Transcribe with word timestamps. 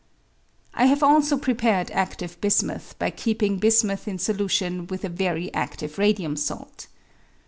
I 0.73 0.85
have 0.87 1.03
aho 1.03 1.37
prepared 1.37 1.89
adive 1.93 2.41
bismuth 2.41 2.95
by 2.97 3.11
keeping 3.11 3.59
bismuth 3.59 4.07
in 4.07 4.17
solution 4.17 4.87
with 4.87 5.05
a 5.05 5.09
very 5.09 5.51
acftive 5.53 5.99
radium 5.99 6.35
salt. 6.35 6.87